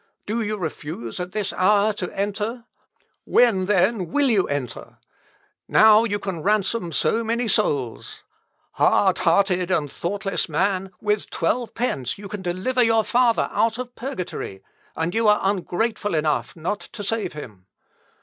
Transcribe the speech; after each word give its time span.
Do 0.25 0.41
you 0.41 0.57
refuse 0.57 1.19
at 1.19 1.31
this 1.31 1.53
hour 1.53 1.93
to 1.93 2.11
enter? 2.17 2.65
When, 3.23 3.67
then, 3.67 4.07
will 4.07 4.31
you 4.31 4.47
enter? 4.47 4.97
Now 5.67 6.05
you 6.05 6.17
can 6.17 6.41
ransom 6.41 6.91
so 6.91 7.23
many 7.23 7.47
souls! 7.47 8.23
Hard 8.71 9.19
hearted 9.19 9.69
and 9.69 9.91
thoughtless 9.91 10.49
man, 10.49 10.91
with 11.01 11.29
twelve 11.29 11.75
pence 11.75 12.17
you 12.17 12.27
can 12.29 12.41
deliver 12.41 12.81
your 12.81 13.03
father 13.03 13.47
out 13.51 13.77
of 13.77 13.93
purgatory, 13.93 14.63
and 14.95 15.13
you 15.13 15.27
are 15.27 15.39
ungrateful 15.43 16.15
enough 16.15 16.55
not 16.55 16.79
to 16.79 17.03
save 17.03 17.33
him! 17.33 17.67